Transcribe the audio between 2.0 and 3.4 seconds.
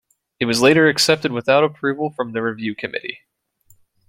from the review committee.